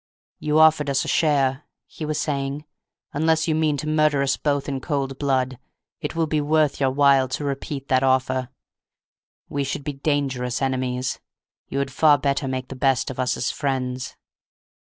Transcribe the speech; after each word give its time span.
"You 0.39 0.57
offered 0.57 0.89
us 0.89 1.05
a 1.05 1.07
share," 1.07 1.61
he 1.85 2.05
was 2.05 2.17
saying; 2.19 2.65
"unless 3.13 3.47
you 3.47 3.53
mean 3.53 3.77
to 3.77 3.87
murder 3.87 4.23
us 4.23 4.35
both 4.35 4.67
in 4.67 4.81
cold 4.81 5.19
blood, 5.19 5.59
it 5.99 6.15
will 6.15 6.25
be 6.25 6.41
worth 6.41 6.79
your 6.79 6.89
while 6.89 7.27
to 7.27 7.43
repeat 7.43 7.87
that 7.89 8.01
offer. 8.01 8.49
We 9.47 9.63
should 9.63 9.83
be 9.83 9.93
dangerous 9.93 10.59
enemies; 10.59 11.19
you 11.67 11.77
had 11.77 11.91
far 11.93 12.17
better 12.17 12.47
make 12.47 12.69
the 12.69 12.75
best 12.75 13.11
of 13.11 13.19
us 13.19 13.37
as 13.37 13.51
friends." 13.51 14.15